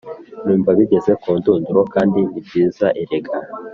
Numva 0.43 0.71
bigeze 0.77 1.11
kundunduro 1.21 1.81
kandi 1.93 2.19
nibyiza 2.31 2.87
erega 3.01 3.35